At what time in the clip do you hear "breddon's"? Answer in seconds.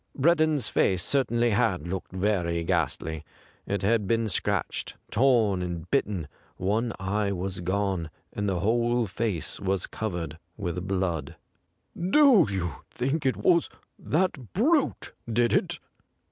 0.17-0.67